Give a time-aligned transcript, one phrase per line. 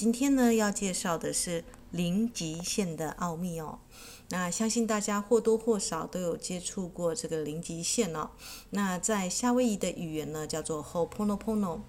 [0.00, 3.80] 今天呢要介绍的是零极限的奥秘哦。
[4.30, 8.30] 那相信大家或多或少都有接触过这个零极限哦。
[8.70, 11.82] 那在夏威夷的语言呢叫做 h o p o n o p o n o。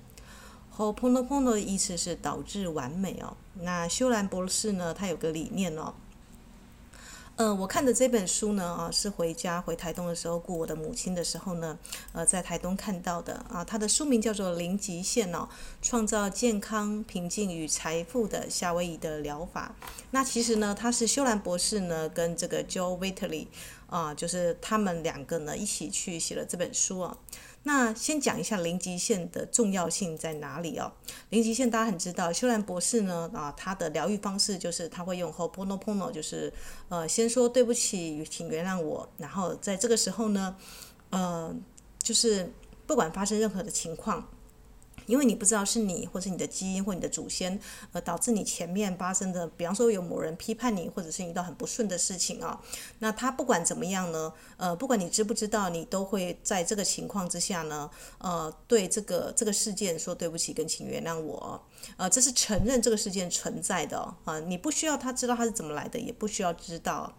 [0.76, 3.38] Ho'oponopono 的意思是导致完美哦。
[3.54, 5.94] 那修兰博士呢他有个理念哦。
[7.38, 11.80] 呃，我看的这本书呢，啊，是回家回台东的时候，顾我的母亲的时候呢，
[12.12, 13.64] 呃，在台东看到的啊。
[13.64, 15.50] 它的书名叫做《零极限》哦，
[15.82, 19.74] 创造健康、平静与财富的夏威夷的疗法。
[20.12, 23.48] 那其实呢，他是修兰博士呢，跟这个 Joe Vitale
[23.88, 27.18] 啊，就是他们两个呢一起去写了这本书哦。
[27.64, 30.92] 那先讲一下零极限的重要性在哪里哦？
[31.30, 36.52] 零极限大家很知道，修兰博士呢啊，他的疗愈方式就是他会用 h o p o n o p o n o 就是
[36.90, 40.56] 呃先说对不起，请原谅我，然后在这个时候呢，
[41.12, 41.56] 呃，
[42.00, 42.52] 就是
[42.88, 44.28] 不管发生任何的情况。
[45.06, 47.60] 因为你不知道是你，或是你的基因，或你的祖先，
[47.92, 52.62] 呃导致你前面发生的，比方说有某人批判你，或者是遇到很不顺的事情啊。
[53.00, 61.62] 那他不管怎么样呢，呃，不管你知不知道，你都会在这个情况之下呢，呃，对这个这个事件说对不起，跟请原谅我，
[61.98, 67.14] 呃，这是承认这个事件存在的啊，你不需要他知道他是怎么来的，也不需要知道。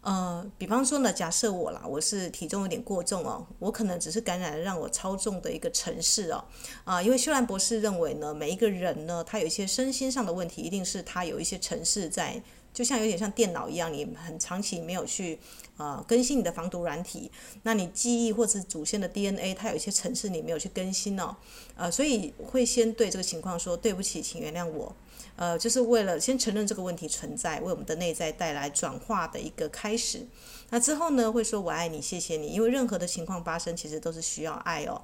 [0.00, 6.44] 呃，比方说呢，假设我啦，我是体重有点过重哦，我可能只是感染了让我超重的一个程式哦，
[6.84, 12.40] 啊，因为修兰博士认为呢，每一个人呢，他有一些身心上的问题，一定是他有一些程式在，
[12.72, 15.38] 就像有点像电脑一样，你很长期没有去
[15.76, 17.30] 呃更新你的防毒软体，
[17.64, 21.36] 那你记忆或者祖先的 DNA，它有一些程式你没有去更新哦，
[21.76, 24.94] 呃，所以会先对这个情况说对不起，请原谅我。
[25.38, 30.26] 呃，就是为了先承认这个问题存在，为我们的内在带来转化的一个开始。
[30.70, 35.00] 那之后呢，会说我爱你，谢谢你，因为任何的情况发生，其实都是需要爱哦。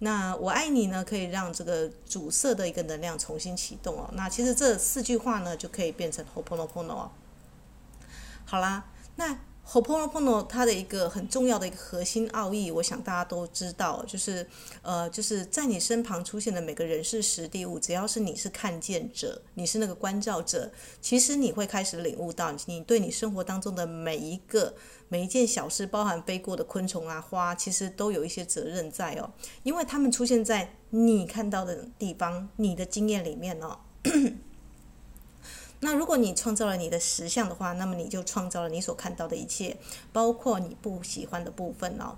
[0.00, 4.10] 那我爱你呢，可以让这个阻塞的一个能量重新启动哦。
[4.14, 7.10] 那其实这四句话呢，就可以变成 h o p o n o p o n o 哦。
[8.44, 9.38] 好啦，那。
[9.68, 14.46] Ho'oponopono 它的一个很重要的一个核心奥义，我想大家都知道，就是
[14.80, 24.72] 呃，就是在你身旁出现的每个人事实地物，只要是你是看见者，你是那个关照者，其实你会开始领悟到，你对你生活当中的每一个
[25.08, 29.32] 每一件小事，包含飞过的昆虫啊、花，其实都有一些责任在哦，
[29.64, 33.80] 因为他们出现在你看到的地方，你的经验里面哦。
[35.80, 39.76] 那如果你创造了你的实相的话，那么你就创造了你所看到的一切，
[40.12, 42.16] 包括你不喜欢的部分哦。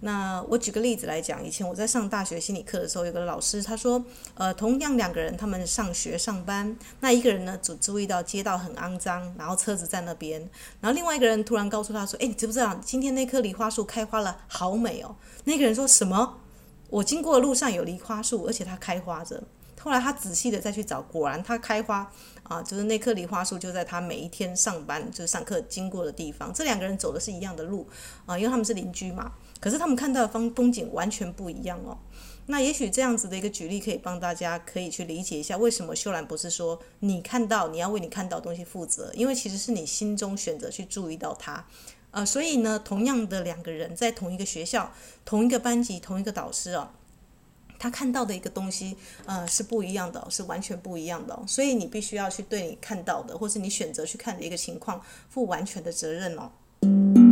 [0.00, 4.04] 那我举个例子来讲，以前我在上大学心理课的时候，有个老师他说，
[4.34, 10.40] 呃，同样两个人他们上学上班，那一个人呢只注意到街道很肮脏，然后车子在那边，
[10.80, 15.16] 然后另外一个人突然告诉他说，哎，你知不知道今天那棵梨花树开花了，好美哦。
[15.44, 16.40] 那个人说什么？
[16.90, 19.42] 我经过的路上有梨花树，而且它开花着。
[19.80, 22.10] 后来他仔细的再去找，果然它开花
[22.44, 26.52] 啊，就是那棵梨花树就在他每一天上班就是上课经过的地方。
[26.54, 27.86] 这两个人走的是一样的路
[28.26, 29.32] 啊，因为他们是邻居嘛。
[29.60, 31.98] 可是他们看到的风风景完全不一样哦。
[32.46, 41.64] 那也许这样子的一个举例可以帮大家可以去理解一下，为什么秀兰博士说你看到你要为你看到的东西负责，因为其实是你心中选择去注意到它。
[42.10, 44.92] 呃，所以呢，同样的两个人在同一个学校、
[45.24, 46.90] 同一个班级、同一个导师哦。
[47.78, 48.96] 他看到的一个东西，
[49.26, 57.23] 呃，是不一样的，是完全不一样的，所以你必须要去对你看到的，或是你选择去看的一个情况，负完全的责任哦。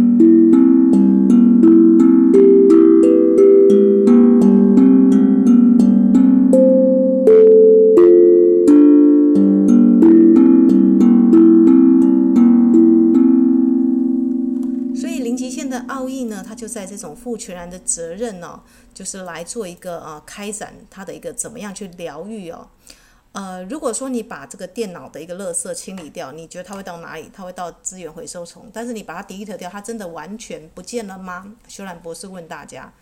[16.73, 18.63] 在这种负全然的责任呢、
[18.95, 22.69] 就是来做一个呃开展他的一个怎么样去疗愈哦。
[23.33, 27.31] 呃，如果说你把这个电脑的一个垃圾清理掉，你觉得它会到哪里？
[27.33, 28.69] 它会到资源回收虫。
[28.73, 31.55] 但是你把它 delete 掉，它真的完全不见了吗？
[31.67, 32.93] 修兰博士问大家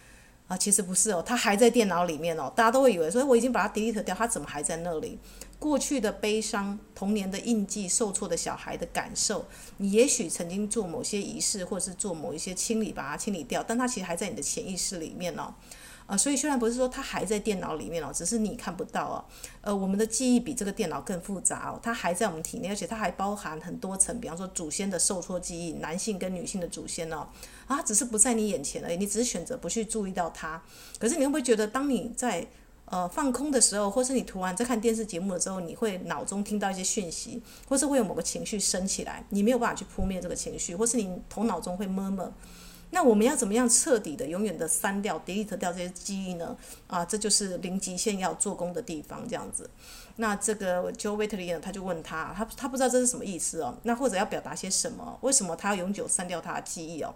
[0.51, 2.53] 啊、其实不是哦，它还在电脑里面哦。
[2.57, 5.17] 大家都会以为，说我已经把它 delete 掉，它怎么还在那里？
[5.61, 15.55] 过去的悲伤、童年的印记、受挫的小孩的感受，你也许曾经做某些仪式，或者是做某一些清理，把它清理掉，但它其实还在你的潜意识里面哦。
[16.11, 19.25] 呃，所以虽然不是说它还在电脑里面哦，只是你看不到哦。
[19.61, 27.29] 呃，我们的记忆比这个电脑更复杂哦，它还在我们体内，而且它还包含很多层，比方说祖先的受挫记忆，男性跟女性的祖先哦，
[27.69, 30.61] 啊，只是不在你眼前而已，你只是选择不去注意到它。
[30.99, 32.45] 可是你会不会觉得，当你在
[32.87, 42.33] 呃，放空的时候，或是你突然在看电视节目的时候，你会脑中听到一些讯息，或是会有某个情绪升起来，你没有办法去扑灭这个情绪，或是你头脑中会闷闷
[42.91, 46.57] 那我们要怎么样彻底的、永远的删掉、delete 掉这些记忆呢？
[46.89, 49.71] 啊，这就是零极限要做工的地方，这样子。
[50.17, 53.79] 那这个 Joe w i t l e y 呢，他就问他，他他不知道这是什么意思哦。
[53.85, 55.19] 那或者要表达些什么？
[55.23, 57.15] 为什么他要永久删掉他的记忆哦？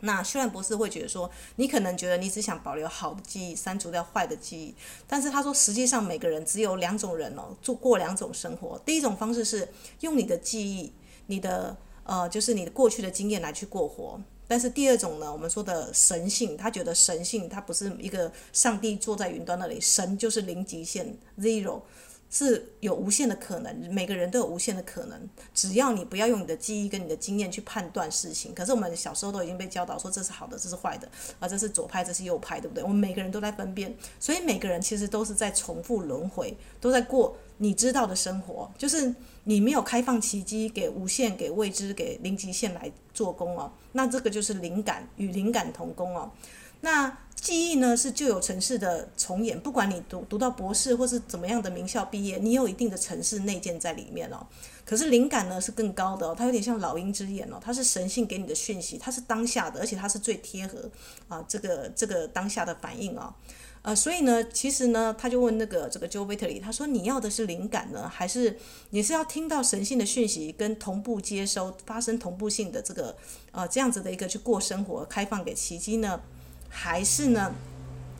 [0.00, 4.74] 那休兰博士会觉得说，你可能觉得你只想保留好的记忆，删除掉坏的记忆。
[5.06, 8.78] 但是他说，实际上每个人只有两种人哦，做过两种生活。
[8.84, 9.68] 第一种方式是
[10.00, 10.92] 用你的记忆，
[11.26, 14.20] 你的呃，就是你的过去的经验来去过活。
[14.48, 21.80] 但是第二种呢，我们说的神性，他觉得神性，他不是一个上帝坐在云端那里，神就是零极限 zero。
[22.28, 28.52] 是有无限的可能，每个人都有无限的可能，只要你不要用你的记忆跟你的经验去判断事情。
[28.52, 31.08] 可是我们小时候都已经被教导说，这是好的，这是坏的，
[31.38, 32.82] 啊，这是左派，这是右派，对不对？
[32.82, 39.14] 我们每个人都在分辨，所以每个人其实都是在重复轮回，都在过你知道的生活，就是
[39.48, 43.72] 你没有开放奇迹给无限、给未知、给零极限来做工哦。
[43.92, 46.30] 那这个就是灵感与灵感同工哦。
[46.80, 54.44] 那记忆呢，是旧有城市的重演，不管你读读到博士或是怎么样的名校毕业，你有一定的城市内建在里面哦。
[54.84, 60.90] 可是灵感呢是更高的哦，它有点像老鹰之眼哦，它是神性给你的讯息，它是当下的，而且它是最贴合
[61.28, 63.32] 啊这个这个当下的反应哦。
[63.86, 68.58] 呃，所以呢，其实呢，他就问那个这个 Joe Waitley，他说你要的是灵感呢，还是
[68.90, 73.16] 你是要听到神性的讯息跟同步接收，发生同步性的这个
[73.52, 76.20] 呃这样子的一个去过生活，开放给奇迹呢？
[76.68, 77.54] 还是呢，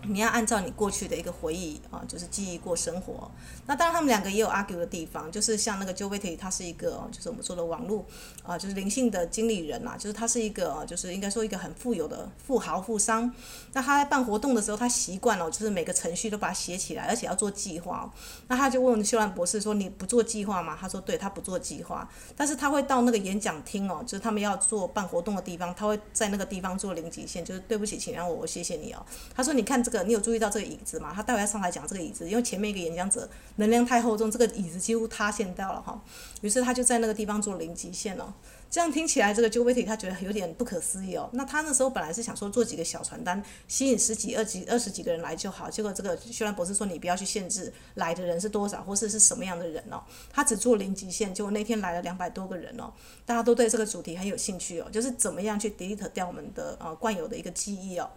[0.09, 3.31] 你要按照你过去的一个回忆啊，就是记忆过生活。
[3.67, 8.05] 那当然，他们两个也有 argue 的地方，就是像那个 Joe Waitley，他是一个，就是我们说的网络
[8.43, 13.31] 啊，就是灵性的经理人呐，就是他是一个，就是应该说一个很富有的富豪富商。
[13.73, 18.13] 那他在办活动的时候，他习惯了，就是每个程序都把它写起来，而且要做计划。
[18.49, 29.05] 那他就问休兰博士说：“你不做计划吗？”他说：“对，他不做计划，但是他会到那个演讲厅哦，就是他们要做办活动的地方，他会在那个地方做零极限，就是对不起，请让我，我谢谢你哦。”
[29.35, 31.13] 他说：“你看这个，你有注意到这个椅子吗？
[31.15, 33.29] 他待会要上来讲这个椅子，因为前面一个演讲者。”
[33.59, 35.99] 能量太厚重，这个椅子几乎塌陷掉了哈。
[36.43, 38.31] 于是他就在那个地方做零极限哦。
[38.69, 41.31] 这样听起来，这个 Joe Waitley 他觉得有点不可思议哦。
[41.33, 45.71] 那他那时候本来是想说做几个小传单，吸引十几、二几、二十几个人来就好。
[45.71, 50.03] 结果这个休兰博士说，你不要去限制来的人是多少，或是是什么样的人哦。
[50.31, 52.93] 他只做零极限，结果那天来了两百多个人哦。
[53.25, 58.11] 大家都对这个主题很有兴趣哦，就是怎么样去 delete 掉我们的呃惯有的一个记忆哦。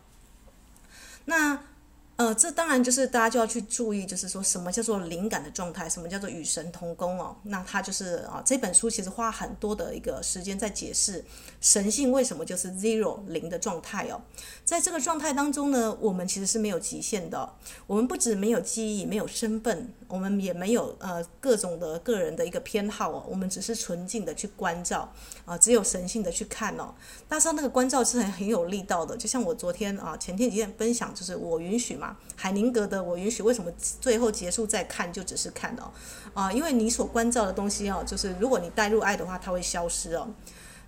[1.29, 1.59] 那。
[2.19, 7.33] 呃，这当然就是大家就要去注意，就是说什么叫做灵感的状态，什么叫做与神同工哦。
[7.43, 11.23] 那他就是啊，这本书其实花很多的一个时间在解释
[11.61, 14.19] 神性为什么就是 zero 零的状态哦。
[14.65, 17.49] 在这个状态当中呢，我们其实是没有极限的。
[17.87, 23.23] 我们不止没有记忆，没有身份，我们也没有呃各种的个人的一个偏好哦。
[23.29, 25.09] 我们只是纯净的去关照
[25.45, 26.93] 啊，只有神性的去看哦。
[27.29, 32.08] 大家那个关照是很很有力道的，就像我昨天啊前天几天分享，就是我允许嘛。
[32.35, 33.71] 海宁格的我允许，为什么
[34.01, 35.91] 最后结束再看就只是看哦，
[36.33, 40.27] 啊，因为你所关照的东西哦，就是如果你带入爱的话，它会消失哦。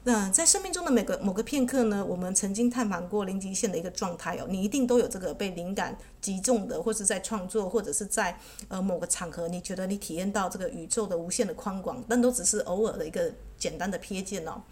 [0.04, 8.36] 那在生命中的每个某个片刻呢，我们曾经探访过零极限的一个状态哦，你一定都有这个被灵感击中的，或是在创作，或者是在
[8.68, 14.64] 呃某个场合，你觉得你体验到这个宇宙的无限的宽广，但都只是偶尔的一个简单的瞥见哦。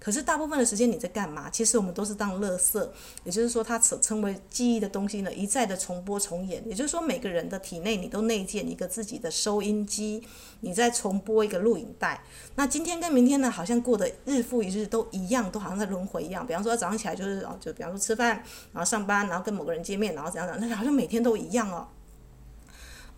[0.00, 1.50] 可是大部分的时间你在干嘛？
[1.50, 2.88] 其实我们都是当垃圾，
[3.24, 6.62] 也就是说，它所称为记忆的东西呢，一再的重播重演。
[6.68, 10.22] 也就是说，每个人的体内你都内建一个自己的收音机，
[10.60, 12.22] 你在重播一个录影带。
[12.54, 16.46] 那今天跟明天呢，好像过得日复一日都一样，都好像在轮回一样。
[16.46, 21.86] 比方说早上起来就是哦，就比方说吃饭，然后上班，然后跟某个人见面，然后怎样怎样，那好像每天都一样哦。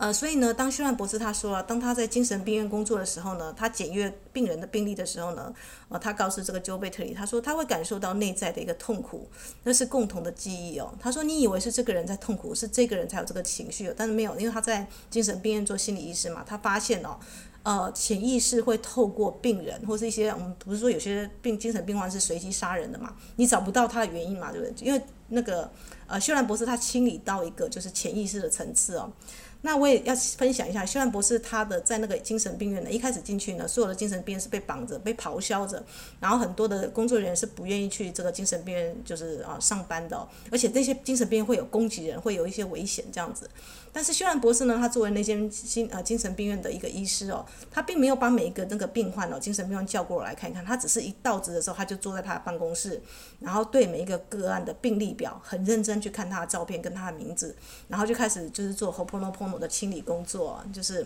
[0.01, 5.53] 呃，所以呢，当休兰博士他说了，当他在精神病院工作的时候呢，他检阅病人的病历的时候呢，
[5.91, 9.29] 呃，他告诉这个 Joe Waitley，他说他会感受到内在的一个痛苦，
[9.63, 10.91] 那是共同的记忆哦。
[10.99, 17.19] 他说你以为是这个人在痛苦，是这个人才有这个情绪，但是没有，因为他在精神病院做心理医师嘛，他发现哦，
[17.63, 24.87] 呃，潜意识会透过病人或是一些我们不是说有些病精神病患是随机杀人的嘛，你找不到他的原因嘛，对不对？
[24.87, 25.71] 因为那个
[26.07, 29.13] 呃，休兰博士他清理到一个就是潜意识的层次哦。
[29.63, 35.83] 那我也要分享一下，休兰博士他的在那个精神病院呢，一开始进去呢，所有的精神病院是被绑着、被咆哮着，
[36.19, 43.49] 然后很多的工作人员是不愿意去这个精神病院，就是啊上班的，而且那些精神病院会有攻击人，会有一些危险这样子。
[43.93, 53.03] 但是休兰博士呢，他作为那间心呃精神病院的一个医师哦，他并没有把每一个那个病患哦，精神病患叫过来看一看，他只是一到职的时候，他就坐在他的办公室，
[53.41, 57.57] 然后对每一个个案的病历表很认真去看他的照片跟他的名字，
[57.89, 61.05] 然后就开始就是做 h o p o n o p o n o 的清理工作，就是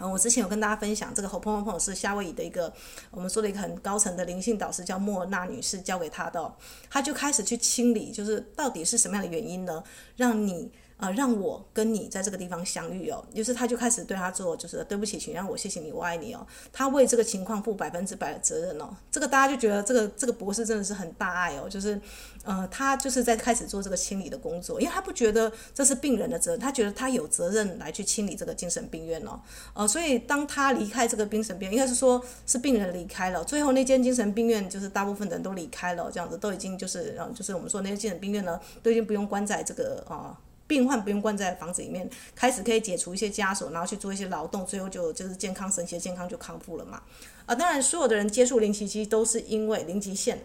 [0.00, 2.72] 嗯，我之前有跟大家分享，这个 h o p o n o p o n o 是夏威夷的一个
[3.10, 6.54] 我们说的一个很高层的灵性导师，叫莫娜女士教给他的。
[6.88, 9.84] 他就开始去清理，就是到底是什么样的原因呢，
[10.16, 10.72] 让你。
[10.98, 16.44] 啊、让我跟你在这个地方相遇哦，于是他就开始对他做，就是对不起，请让我谢谢你，我爱你哦。
[16.72, 18.90] 他为这个情况负百分之百的责任哦。
[19.10, 22.00] 这个大家就觉得这个这个博士真的是很大爱哦，就是，
[22.42, 29.40] 呃，他就是在开始做这个清理的工作，因为他不觉得这是病人的责任，他觉得他有责任来去清理这个精神病院哦。
[29.74, 40.36] 呃，所以当他离开这个精神病院，应该是说是病人离开了，最后那间精神病院就是大部分的人都离开了，这样子都已经就是，嗯，就是我们说那些精神病院呢，都已经不用关在这个啊。
[40.68, 47.02] 病患不用关在房子里面，开始可以解除一些枷锁，然后去做一些劳动，最后就就是健康神奇的健康就康复了嘛。
[47.46, 50.38] 啊，当然所有的人接触零奇迹都是因为零极限。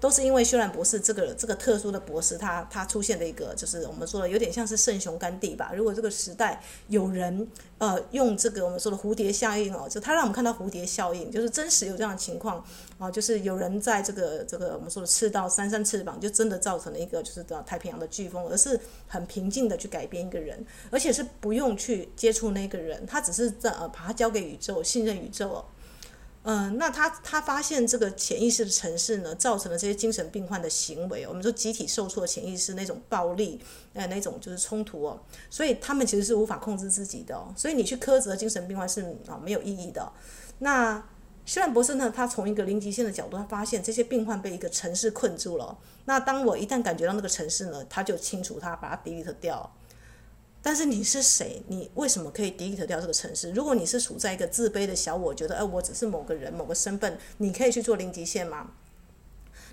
[0.00, 5.72] 都是因为修兰博士这个这个特殊的博士，他他出现的一个就是我们说的有点像是圣雄甘地吧。
[5.76, 7.46] 如果这个时代有人
[7.78, 12.64] 呃用这个我们说的蝴蝶效应哦，就他让我们看到蝴蝶效应，就是真实有这样的情况
[12.98, 25.64] 啊，就是有人在这个这个我们说的赤道扇扇翅膀，就真的造成了一个就是太平洋的飓风，而是很平静的去改变一个人，而且是不用去接触那个人，他只是在呃把他交给宇宙，信任宇宙哦。
[26.42, 31.26] 嗯、那他他发现这个潜意识的城市呢，造成了这些精神病患的行为。
[31.26, 33.60] 我们说集体受挫的潜意识那种暴力，
[33.92, 35.20] 呃，那种就是冲突哦。
[35.50, 37.38] 所以他们其实是无法控制自己的。
[37.54, 40.10] 所以你去苛责精神病患是啊没有意义的。
[40.60, 41.02] 那
[41.44, 45.76] 希兰博士呢，他从一个零极限的角度，他发现这些病患被一个城市困住了。
[46.06, 49.70] 那当我一旦感觉到那个城市呢，他就清除它，把它 delete 掉。
[50.62, 51.62] 但是你是谁？
[51.68, 53.50] 你为什么可以 delete 掉这个城市？
[53.52, 58.70] 如果你是处在一个自卑的小我，觉得哎，我只是某个人、某个身份，你可以去做零极限吗？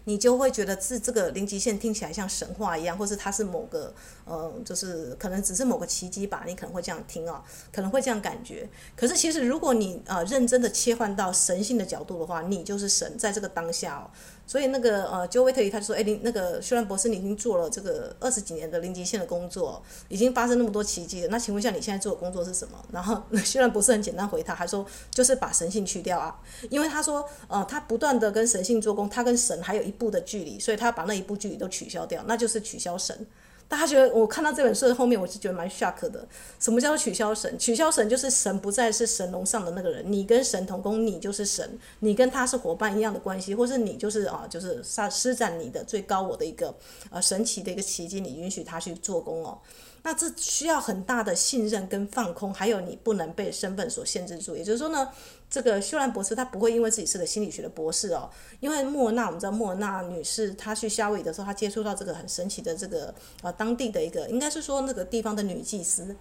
[0.06, 6.46] 你就会觉得是这个零极限听起来像神话一样，或是它是某个呃，就是可能只是某个奇迹吧。
[6.48, 8.70] 你可能会这样听哦，可能会这样感觉。
[8.96, 14.10] 可是其实如果你呃认真的切换到神性的角度的话，你就是神，在这个当下哦。
[14.47, 21.27] 所以那个呃就维特利他就说，哎，你那个修兰博士，你已经做了这个二十几年的零极限的工作，已经发生那么多奇迹了。
[21.29, 22.83] 那请问一下，你现在做的工作是什么？
[22.91, 26.39] 然后 修兰不是很简单回答，还说就是把神性去掉啊，
[26.69, 33.27] 因为他说，呃，他不断的跟神性做工，他跟神还有一步的距离，所以他把那一步距离都取消掉，那就是取消神。
[33.69, 36.25] 大家觉得我看到这本书的后面，我是觉得蛮 shock 的。
[36.59, 37.59] 什么叫取消神？
[37.59, 46.74] 取消神就是神不再是神龙上的那个人，你跟神同工，你就是神，你跟他是伙伴一样的关系，或是你就是啊，就是施施展你的最高我的一个
[47.09, 49.59] 呃神奇的一个奇迹，你允许他去做工哦。
[50.03, 54.55] 那这需要很大的信任跟放空，还有你不能被身份所限制住。
[54.55, 55.09] 也就是说呢，
[55.49, 66.15] 这个修兰博士他不会因为自己是个心理学的博士哦，因为莫娜，我们知道莫娜女士她去夏威夷的时候，她接触到这个很神奇的这个呃当地的一个，应该是说那个地方的女祭司。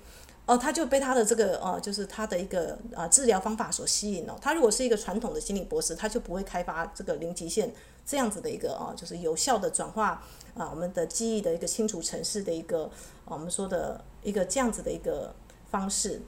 [0.47, 4.39] 哦，他就被他的这个呃，就是他的一个呃治疗方法所吸引了。
[4.41, 7.69] 他如果是一个传统的心理博士，他就不会开发这个零极限
[8.07, 10.23] 这样子的一个啊，就是有效的转化
[10.55, 12.89] 啊我们的记忆的一个清除城市的一个
[13.25, 15.35] 我们说的一个这样子的一个
[15.71, 16.23] 方式。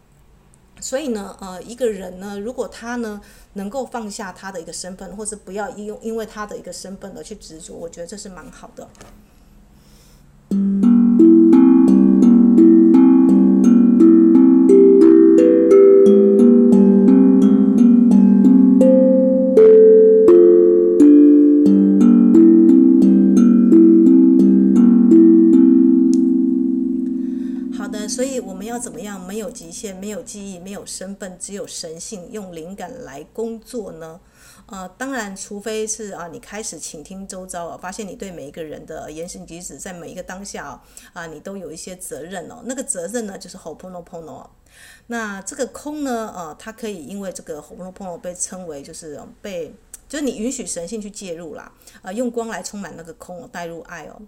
[0.81, 3.21] 所以呢，呃，一个人呢，如果他呢
[3.55, 8.89] 能够放下他的一个身份，或是不要因因为他的一个身份而去执着，我觉得这是蛮好的。
[30.09, 34.19] 没有记忆，没有身份，只有神性，用灵感来工作呢？
[34.65, 40.81] 呃，当然，除非是啊，你开始倾听周遭啊，发现你对每一个人的言行举止，在每一个当下
[41.13, 42.63] 啊，你都有一些责任哦。
[42.65, 44.47] 那个责任呢，就是 hoponopono。
[45.09, 49.75] 那这个空呢，呃，它可以因为这个 hoponopono 被称为就是被，
[50.09, 54.19] 就是你允许神性去介入啦，啊，用光来充满那个空，带入爱哦。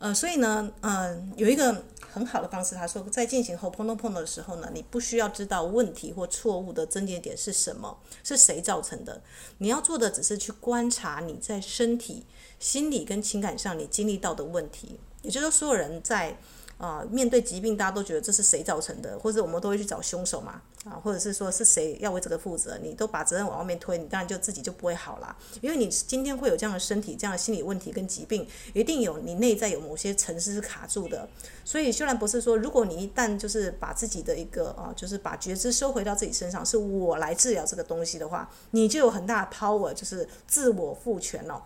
[0.00, 9.22] 呃，所以呢，嗯、有一个很好的方式，他说，在进行 Ho'oponopono 的时候呢，你不需要知道问题或错误的症结点是什么，是谁造成的，
[9.58, 12.24] 你要做的只是去观察你在身体、
[12.58, 16.36] 心理跟情感上你经历到的问题，也就是说，所有人在。
[16.80, 25.36] 啊，面对疾病，大家都觉得这是谁造成的，或者我们都会去找凶手嘛，啊，或者是说是谁要为这个负责，你都把责任往外面推，你当然就自己就不会好啦。
[25.60, 31.28] 因为你今天会有这样的身体、这样的心理问题跟疾病，一定有你内在有某些程式是卡住的。
[31.66, 41.62] 所以修兰博士说，如果你一旦就是把自己的一个啊，就是把觉知收回到自己身上，是我来治疗这个东西的话，你就有很大的 power，就是自我赋权了。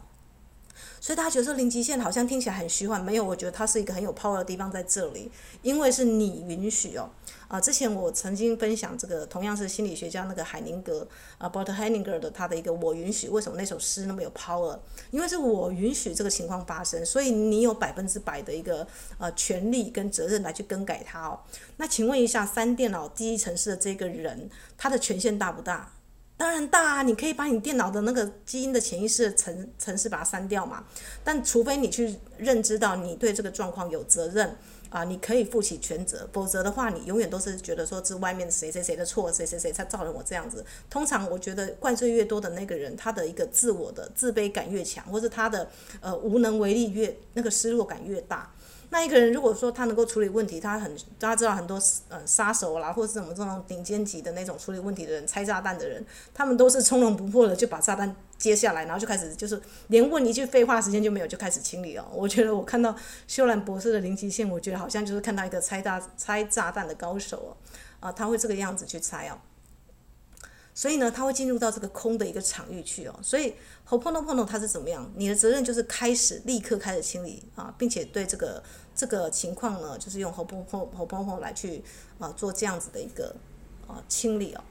[1.01, 5.31] 所以大家觉得说零极限好像听起来很虚幻，没有，我觉得它是一个很有 power 的地方在这里，
[5.63, 7.11] 因为是你允许哦。
[7.47, 14.79] 啊，之前我曾经分享这个，同样是心理学家那个海宁格啊，Bert Hellinger 的他的一个我允许，为什么那首诗那么有 power？
[15.11, 18.87] 因为是我允许这个情况发生，所以你有百分之百的一个
[19.19, 21.39] 呃权利跟责任来去更改它哦。
[21.77, 25.93] 那请问一下，三电脑第一城市的这个人，他的权限大不大？
[26.37, 30.85] 当然大啊，你可以把你电脑的那个基因的潜意识的程程式把它删掉嘛。
[31.23, 34.57] 但除非你去认知到你对这个状况有责任。
[34.91, 40.65] 啊，你可以负起全责，否则的话，你永远都是觉得说是外面谁谁谁的错，谁谁谁才造成我这样子。
[40.89, 45.69] 通常我觉得怪罪越多的那个人，他的一个自我的自卑感越强，或是他的
[46.01, 48.54] 呃无能为力越那个失落感越大。
[48.95, 62.07] 那一个人如果说他能够处理问题，他很大家知道很多呃杀手啦，或者是什么这种顶尖级的那种处理问题的人，拆炸弹的人，他们都是从容不迫的就把炸弹接下来，然后就开始就是连问一句废话时间就没有，就开始清理哦。
[62.15, 62.95] 我觉得我看到
[63.27, 67.51] 修兰博士的零极限，我觉得好像就是看到一个拆炸拆炸弹的高手哦，
[67.99, 69.37] 啊，他会这个样子去拆哦。
[70.77, 73.15] 所以呢，他会进入到这个空的一个场域去哦。
[73.23, 73.55] 所以
[73.89, 75.09] Ho'oponopono 它是怎么样？
[75.15, 78.61] 你的责任就是开始立刻开始清理啊，并且对这个
[78.95, 81.83] 这个情况呢，就是用 Ho'oponopono 来去
[82.19, 83.35] 啊做这样子的一个
[83.87, 84.63] 啊清理哦。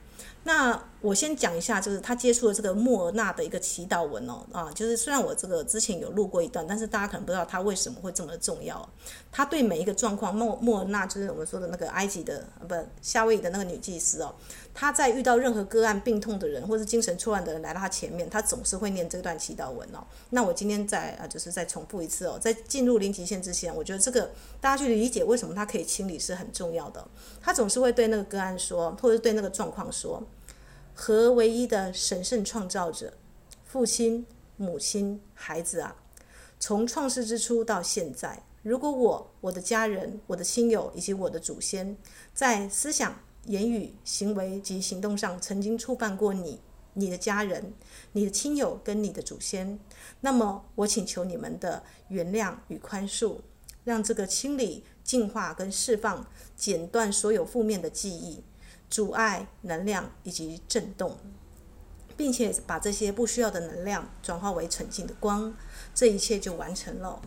[0.46, 8.88] 那我先讲一下，就是他接触了这个莫尔纳的一个祈祷文哦，啊，就是虽然我这个之前有录过一段，但是大家可能不知道他为什么会这么重要。
[9.32, 14.36] 他对每一个状况，莫莫尔纳就是我们说的那个埃及的，不，夏威夷的那个女祭司哦，
[14.74, 20.04] 他在遇到任何个案病痛的人，或是精神错乱的人来到他前面，他总是会念这段祈祷文哦。
[20.32, 27.08] 那我今天再啊，就是再重复一次哦，在进入临极限之前，我觉得这个大家去理解为什么他可以清理是很重要的。
[27.42, 30.22] 他总是会对那个个案说，或者对那个状况说。
[30.96, 33.14] 和唯一的神圣创造者，
[33.66, 34.28] 父亲、
[34.58, 35.96] 母亲、孩子啊，
[36.60, 41.98] 从创世之初到现在，如果我、我的家人、我的亲友以及我的祖先，
[42.32, 46.60] 在思想、言语、行为及行动上曾经触犯过你、
[46.94, 47.74] 你的家人、
[48.14, 49.80] 你的亲友跟你的祖先，
[50.22, 53.40] 那么我请求你们的原谅与宽恕，
[53.84, 58.44] 让这个清理、净化跟释放，剪断所有负面的记忆。
[58.90, 61.18] 阻碍能量以及震动，
[62.16, 65.52] 并且把这些不需要的能量转化为纯净的光，
[65.96, 67.20] 这一切就完成了。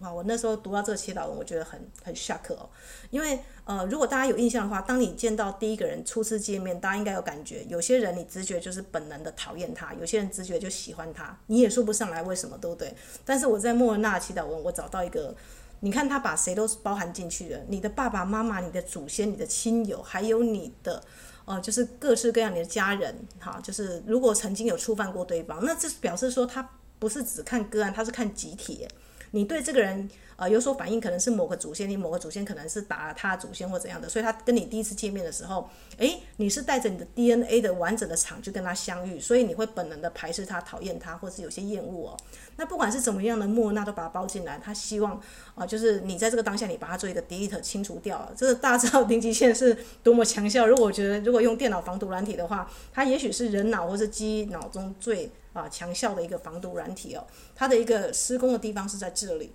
[0.00, 0.12] 哇！
[0.12, 2.68] 我那时候读到这个祈祷文，我觉得很很 shock 哦。
[3.10, 7.64] 因为呃，如果大家有印象的话，当你见到第一个人初次见面，大家应该有感觉。
[7.68, 12.94] 有些人你直觉就是本能的讨厌他，有些人直觉就喜欢他，你也说不上来为什么，对不对？
[13.24, 15.34] 但是我在莫尔纳祈祷文，我找到一个。
[15.80, 21.02] 你看他把谁都包含进去了，你的爸爸妈妈、你的祖先、你的亲友，还有你的，
[21.44, 26.66] 呃，就是各式各样你的家人，哈，就是如果曾经有触犯过对方，那这表示说他
[26.98, 28.88] 不是只看个案，他是看集体。
[29.34, 30.08] 你对这个人。
[30.36, 42.16] 呃，有所反应，可能是某个祖先，你某个祖先可能是打了他祖先或怎样的，所以他跟你第一次见面的时候，诶，你是带着你的 DNA 的完整的场去跟他相遇，所以你会本能的排斥他、讨厌他，或是有些厌恶哦。
[42.56, 45.22] 那不管是怎么样的莫那都把他包进来，他希望
[45.54, 48.32] 啊、就是你在这个当下，你把它做一个 delete 清除掉了。
[48.36, 50.66] 这个大家知道零极限是多么强效。
[50.66, 57.26] 如果我觉得如果用电脑防毒软体的话，它也许是人脑或是机脑中最啊强效的一个防毒软体哦。
[57.54, 59.54] 它的一个施工的地方是在这里。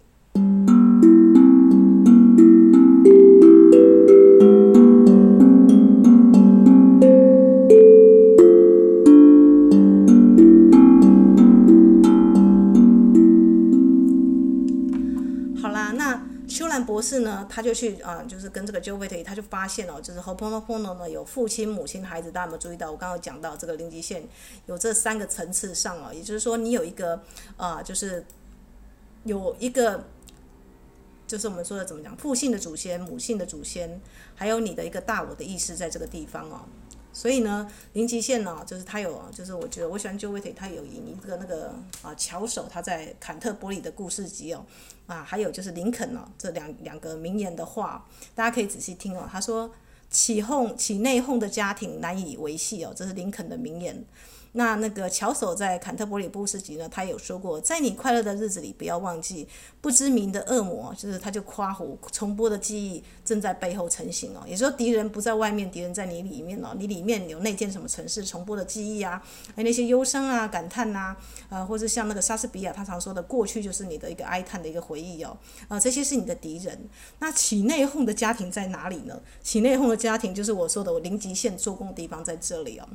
[16.99, 22.91] 博士呢，他就去啊、就是跟这个 jovit 他就发现哦，就是 h o p o n o p o n o 呢有父亲、母亲、孩子，大家有没有注意到？
[22.91, 24.27] 我刚刚讲到这个零极限
[24.65, 27.23] 有这三个层次上哦，也就是说你有一个
[27.55, 28.25] 啊、就是
[29.23, 30.03] 有一个，
[31.25, 34.01] 就是我们说的怎么讲，父性的祖先、母性的祖先，
[34.35, 36.65] 还有你的一个大我的意识在这个地方哦。
[37.19, 44.65] 所以呢，林极限呢，就是他有，就是我觉得我喜欢 Joe Vitale，他有引一个那个啊巧手，他在坎特伯里的故事集哦，
[45.05, 49.27] 啊，还有就是林肯哦，这两两个名言的话，大家可以仔细听哦。
[49.29, 49.69] 他说
[50.09, 54.01] ：“起哄起内讧的家庭难以维系哦。”这是林肯的名言。
[54.53, 59.47] 那那个巧手在坎特伯里故事集呢，他有说过，在你快乐的日子里，不要忘记
[59.79, 64.43] 不知名的恶魔，就是他就夸胡重播的记忆正在背后成型哦。
[64.47, 66.75] 也就说，敌人不在外面，敌人在你里面哦。
[66.77, 69.21] 你里面有内建什么城市重播的记忆啊？
[69.55, 71.17] 还有那些忧伤啊、感叹呐、啊，
[71.49, 75.37] 呃，或者像那个莎士比亚他常说的，过去就是你的一个哀叹的一个回忆哦。
[75.67, 76.89] 呃，这些是你的敌人。
[77.19, 79.21] 那起内讧的家庭在哪里呢？
[79.43, 82.87] 起内讧的家庭就是我说的，我零极限做工的地方在这里哦。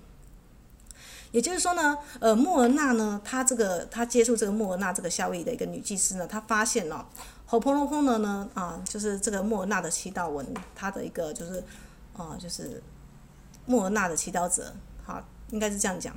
[1.34, 7.04] 也就是说呢，呃，莫尔纳呢，她这个她接触这个莫尔纳这个夏威夷的一个女祭司呢，她发现、哦，
[7.44, 11.64] 后波罗空的呢，啊，就是这个莫尔纳的祈祷文，她的一个就是，
[12.16, 12.80] 啊，就是
[13.66, 15.20] 莫尔纳的祈祷者，好，
[15.50, 16.14] 应该是这样讲。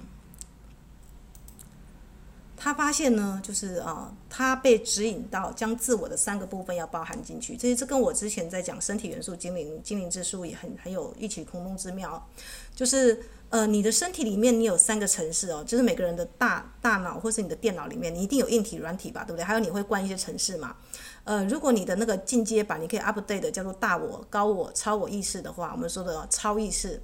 [2.60, 7.56] 他发现呢，就是啊，他被指引到将自我的三个部分要包含进去。
[7.56, 12.28] 这这跟我之前在讲身体元素精灵精灵之书也很很有异曲同工之妙。
[12.76, 19.44] 就是呃，你的身体里面你有三个层次哦，就是每个人的大大脑或是你的电脑里面，你一定有硬体软体吧，对不对？
[19.44, 20.76] 还有你会关一些层次嘛？
[21.24, 27.02] 呃，如果你的那个进阶版你可以 update 叫做大我、高我、超我意识的话，我们说的超意识。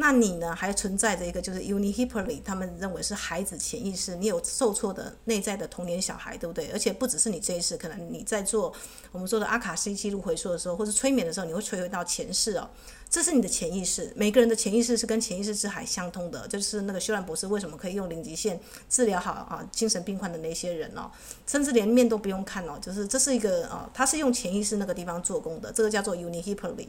[0.00, 0.54] 那你呢？
[0.54, 6.70] 还存在着一个就是 Unihyperly，他们认为是孩子潜意识，你有受挫的内在的童年小孩，对不对？
[6.70, 8.72] 而且不只是你这一世，可能你在做
[9.10, 12.70] 我们说的阿卡西记录回溯的时候，或是催眠的时候，你会垂回到前世哦。
[13.10, 16.46] 这是你的潜意识，每个人的潜意识是跟潜意识之海相通的。
[16.46, 21.10] 就是那个修兰博士为什么可以用零极限治疗好啊精神病患的那些人哦，
[21.44, 26.86] 甚至连面都不用看哦，就是这是一个啊，他是用潜意识那个地方做工的，这个叫做 Unihyperly。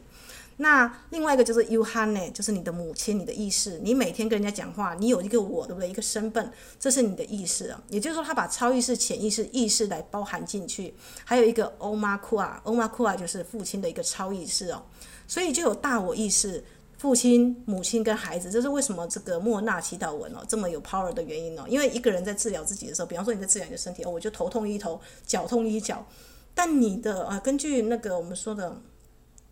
[0.62, 3.78] 那另外一个就是 Uhane，就是你的母亲，你的意识。
[3.82, 5.88] 你每天跟人家讲话，你有一个我，对不对？
[5.88, 7.82] 一个身份，这是你的意识啊。
[7.88, 10.92] 也就是说，他把超意识、潜意识、意识来包含进去。
[11.24, 14.82] 还有一个 Omakua，Omakua 就是父亲的一个超意识哦。
[15.26, 16.62] 所以就有大我意识、
[16.98, 18.50] 父亲、母亲跟孩子。
[18.50, 21.64] 这是为什么这个莫纳祈祷文哦这么有 power 的原因哦。
[21.66, 26.06] 因为一个人在治疗自己的时候，比方说你在治疗你的身体哦，我就头痛医头，脚痛医脚。
[26.54, 28.76] 但你的啊，根据那个我们说的。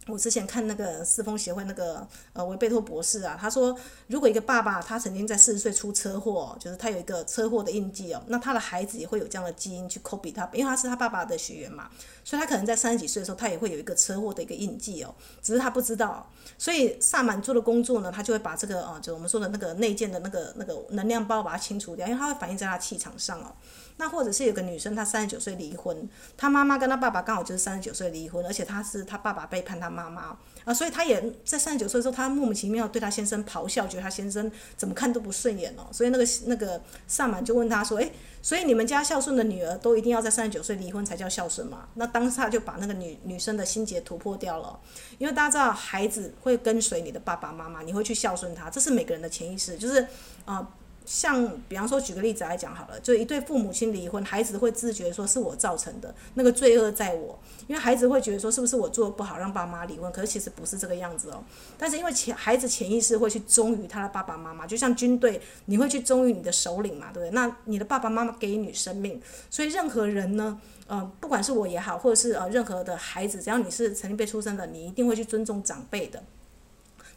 [0.09, 11.91] 我之前看那个四风协会那个呃维贝托博士啊，他说，如果一个爸爸他曾经在四十岁出车祸，就是他有一个车祸的印记哦，那他的孩子也会有这样的基因去 copy 他，因为他是他爸爸的学员嘛，
[12.25, 16.27] 所以他可能在三十几岁的时候，他也会有一个车祸的一个印记哦，只是他不知道。
[16.57, 23.53] 所以萨满做的工作呢，他就会把这个啊，就我们说的那个内建的那个那个能量包把它清除掉，因为它会反映在他气场上哦。
[23.99, 41.89] 那或者是有个女生，她三十九岁离婚，她妈妈跟她爸爸刚好就是三十九岁离婚，而且她是她爸爸背叛她妈妈啊，所以她也在三十九岁的时候，她莫名其妙对她先生咆哮，觉得她先生怎么看都不顺眼哦，所以那个那个萨满就问她说，诶，所以你们家孝顺的女儿都一定要在三十九岁离婚才叫孝顺吗？
[41.95, 44.79] 那当下就把那个女女生的心结突破掉了，
[45.19, 50.07] 因为大家知道孩子会跟随你的爸爸妈妈，你会去孝顺他，这是每个人的潜意识，就是
[50.45, 50.67] 啊。
[51.09, 61.43] 像比方说，举个例子来讲好了，就一对父母亲离婚，孩子会自觉说是我造成的，那个罪恶在我，因为孩子会觉得说是不是我做的不好让爸妈离婚，可是其实不是这个样子哦。
[61.79, 67.31] 但是因为潜孩子潜意识会去忠于他的爸爸妈妈，就像军队，你会去忠于你的首领嘛，对不对？
[67.31, 69.19] 那你的爸爸妈妈给予你生命，
[69.49, 76.23] 所以任何人呢，呃，不管是我也好，或者是呃任何的孩子，只要你是曾经被出生的，你一定会去尊重长辈的。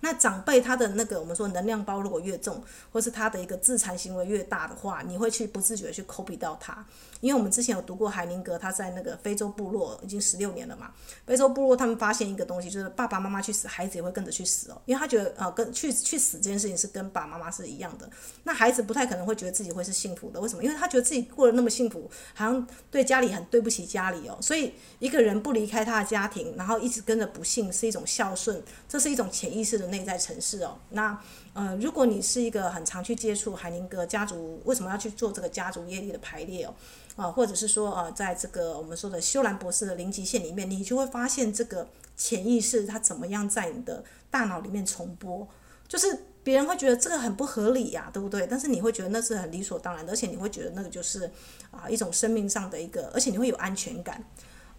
[0.01, 2.61] 那长辈他的那个我们说能量包如果越重，
[2.91, 6.85] 或是他的一个自残行为越大的话，你会去不自觉去 copy 到他。
[7.21, 10.91] 因为我们之前有读过海宁格，他在那个非洲部落已经十六年了嘛。
[11.25, 14.81] 非洲部落他们发现一个东西，就是爸爸妈妈去死，孩子也会跟着去死哦。
[14.85, 18.09] 因为他觉得啊、跟去去死这件事情是跟爸爸妈妈是一样的。
[18.43, 20.63] 那孩子不太可能会觉得自己会是幸福的，为什么？
[20.63, 24.35] 因为他觉得自己过得那么幸福，好像对家里很对不起家里哦。
[24.41, 30.79] 所以一个人不离开他的家庭，然后一直跟着不幸，是一种孝顺，这是一种潜意识的内在城市哦。
[30.89, 31.15] 那
[31.53, 36.73] 呃，如果你是一个很常去接触海宁格家族，为什么要去做这个家族业力的排列哦？
[37.17, 45.45] 啊，或者是说，呃，在这个我们说的修兰博士的零极限里面，你就会发现这个潜意识它怎么样在你的大脑里面重播，
[45.89, 48.47] 就是别人会觉得这个很不合理呀，对不对？
[48.47, 51.29] 但是你会觉得那是很理所当然的，而且你会觉得那个就是
[51.69, 54.23] 啊一种生命上的一个，而且你会有安全感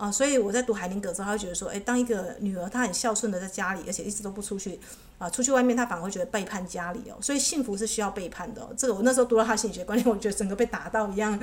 [0.03, 0.11] 啊。
[0.11, 4.81] 所以我在读海宁格之后，他会觉得说，诶，当一个女儿她很孝顺的在家里，而且一直都不出去
[5.19, 7.17] 啊，出去外面她反而会觉得背叛家里哦。
[7.21, 11.39] 所以幸福是需要背叛的，这个我那时候读到他心理学观念，我觉得整个被打到一样。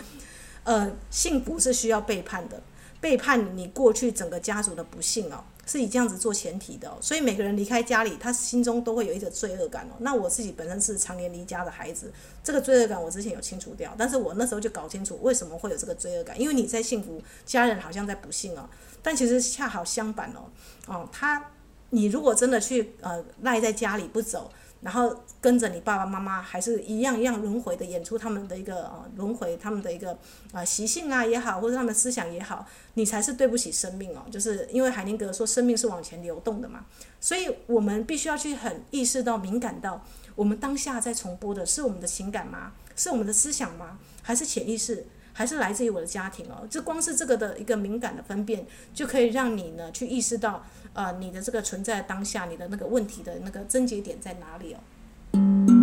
[0.66, 2.62] 呃，幸福是需要背叛的，
[3.00, 6.92] 背叛你过去整个家族的不幸哦，是以这样子做前提的。
[7.00, 9.94] 所以每个人离开家里，他心中都会有一个罪恶感哦。
[10.00, 12.12] 那我自己本身是常年离家的孩子，
[12.44, 18.68] 这个罪恶感我之前有清除掉，但是我那时候就搞清楚为什么会有这个罪恶感，因为你在幸福，家人好像在不幸哦，
[19.04, 20.50] 但其实恰好相反哦，
[20.88, 21.52] 哦，他
[21.92, 24.52] 你如果真的去呃赖在家里不走。
[24.82, 30.18] 然后跟着你爸爸妈妈，还是一样一样轮回的演出他们的一个呃轮回，他们的一个
[30.54, 34.24] 啊习性啊也好，或者他们思想也好，你才是对不起生命哦。
[34.32, 36.86] 就是因为海宁格说生命是往前流动的嘛，
[37.20, 40.02] 所以我们必须要去很意识到、敏感到，
[40.36, 42.72] 我们当下在重播的是我们的情感吗？
[42.96, 44.00] 是我们的思想吗？
[44.22, 45.06] 还是潜意识？
[45.34, 46.68] 还是来自于我的家庭哦？
[46.70, 50.66] 这光是这个的一个敏感的分辨，就可以让你呢去意识到。
[50.94, 55.79] 呃，你的这个存在当下，你的那个问题的那个症结点在哪里哦？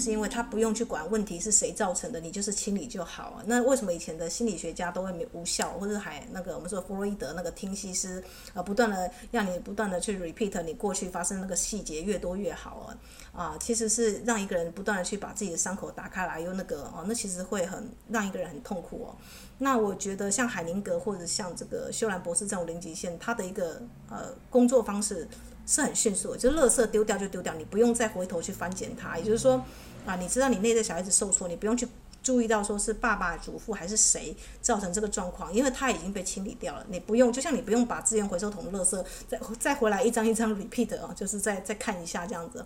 [0.00, 3.44] 是因为他不用去管问题是谁造成的，你就是清理就好啊。
[3.46, 8.22] 那为什么以前的心理学家都会没无效，或者还那个我们说弗洛伊德那个听西斯，
[8.54, 12.96] 呃，不断的让你不断的去 repeat 你过去发生那个细节越多越好啊。
[13.32, 19.16] 啊，其实是让一个人不断的去把自己的伤口打开来，用那个哦，那其实会很让一个人很痛苦哦。
[19.58, 25.28] 那我觉得像海灵格或者像这个修兰博士这种零极限，他的一个呃工作方式
[25.64, 29.16] 是很迅速的，就是垃圾丢掉就丢掉，你不用再回头去翻捡它。
[29.16, 29.64] 也就是说
[30.06, 31.86] 啊，你知道你内在小孩子受挫，你不用去
[32.22, 36.84] 注意到说是爸爸、祖父还是谁造成这个状况，因为他已经被清理掉了。
[36.88, 42.64] 你不用，就像你不用把资源回收桶的垃圾再再回来一张一张 repeat 啊，就是再再看一下这样子。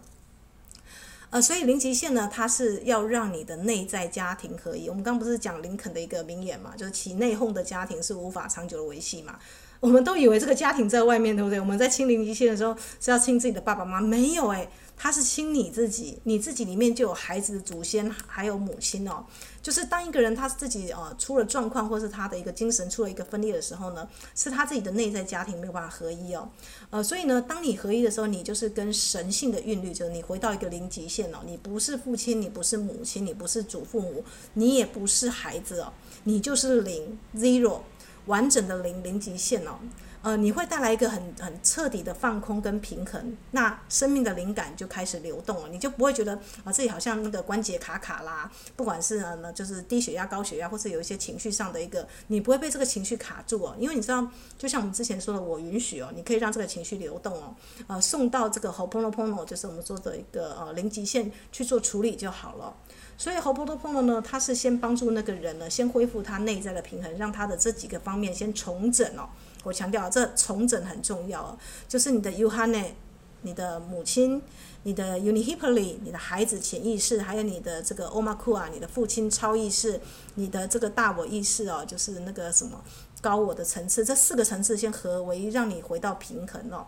[1.31, 4.89] 呃，所以零极限呢，它是要让你的内在家庭合一。
[4.89, 9.37] 我们刚不是讲林肯的一个名言嘛，就是其内讧的家庭是无法长久的维系嘛。
[9.81, 11.59] 我们都以为这个家庭在外面，对不对？
[11.59, 19.25] 我们在清零极限的时候是要清自己的爸爸妈妈，没有诶，他是亲你自己，你自己里面就有孩子的祖先，还有母亲哦。
[19.61, 26.49] 就是当一个人他自己呃出了状况，或是他的一个精神出了一个分裂的时候呢，是他自己的内在家庭没有办法合一哦，
[26.91, 35.93] 呃，所以呢，当你合一的时候，你就是跟神性的韵律，就是你回到一个零极限哦，你不是父亲，你不是母亲，你不是祖父母，你也不是孩子哦，
[36.25, 37.81] 你就是零 zero
[38.27, 39.79] 完整的零零极限哦。
[40.25, 57.55] 呃，你会带来一个很很彻底的放空跟平衡，那生命的灵感就开始流动了，你就不会觉得啊、自己好像那个关节卡卡啦，不管是呢就是低血压、高血压，或是有一些情绪上的一个，你不会被这个情绪卡住哦，因为你知道，就像我们之前说的，我允许哦，你可以让这个情绪流动哦，
[57.87, 62.75] 呃，送到这个喉 o 喉 o 就是我们说的一个呃零极限去做处理就好了。
[63.17, 69.29] 所以 Ho'oponopono 呢，它是先帮助那个人呢，先恢复他内在的平衡，让他的这几个方面先重整哦。
[69.65, 72.93] 我强调，这重整很重要，就是你的 Uhane，
[73.43, 74.41] 你的母亲，
[74.85, 80.01] 你的 Unihipili，你的孩子潜意识，还有你的这个 Omakua，你的父亲超意识，
[80.37, 82.83] 你的这个大我意识哦，就是那个什么
[83.21, 86.87] 高我的层次，这四个层次先合为，让你回到平衡哦。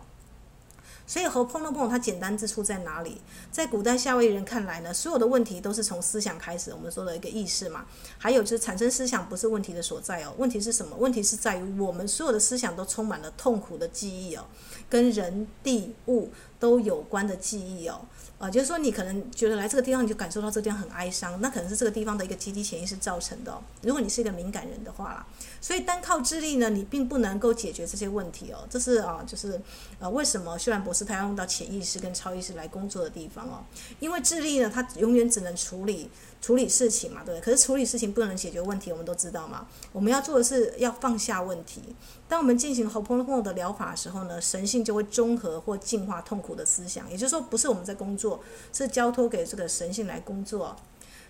[1.07, 3.21] 所以和碰了碰它简单之处在哪里？
[3.49, 6.71] 在古代夏威夷人看来呢，所有的问题都是从思想开始。
[6.71, 7.85] 我们说的一个意识嘛，
[8.17, 10.33] 还有就是产生思想不是问题的所在哦。
[10.37, 10.95] 问题是什么？
[10.97, 14.45] 问题是在于我们所有的思想都充满了痛苦的记忆哦，
[14.89, 18.01] 跟人、地、物都有关的记忆哦。
[18.39, 23.59] 呃，就是说你可能觉得来这个地方你就感受到这个地方很哀伤，那可能是这个地方的一个集体潜意识造成的。
[23.81, 25.25] 如果你是一个敏感人的话啦。
[25.59, 28.67] 所以单靠智力呢，你并不能够解决这些问题哦。
[28.69, 29.59] 这是啊，就是
[29.97, 33.63] 呃，为什么虽然博士他要用到潜意识跟超意识来工作的地方哦？
[33.99, 37.43] 因为智力呢，它永远只能处理处理事情嘛，对不对？
[37.43, 39.67] 可是处理事情不能解决问题，我们都知道嘛。
[39.91, 41.81] 我们要做的是要放下问题。
[42.27, 47.09] 当我们进行 hopoon 的疗法的时候呢，神性就会中和或净化痛苦的思想。
[47.11, 48.39] 也就是说，不是我们在工作，
[48.71, 50.75] 是交托给这个神性来工作。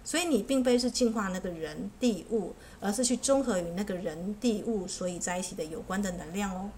[0.04, 6.70] 所以你并非是净化那个人地物，而是去综合与那个人地物所以在一起的有关的能量哦。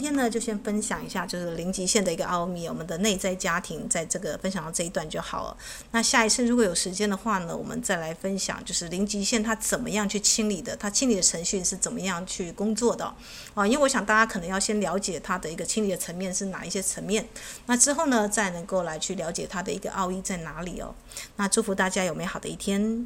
[0.00, 5.56] 今天呢，就先分享一下，就是零极限的一个奥秘，我们的内在家庭，在这个分享到这一段就好了。
[5.90, 13.04] 那下一次如果有时间的话呢，我们再来分享，就是零极限它怎么样去清理的，它清理的程序是怎么样去工作的
[13.52, 13.66] 啊？
[13.66, 17.28] 因为我想大家可能要先了解它的一个清理的层面是哪一些层面，
[17.66, 20.94] 那之后呢，再能够来去了解它的一个奥义在哪里哦。
[21.36, 22.98] 那祝福大家有美好的一天。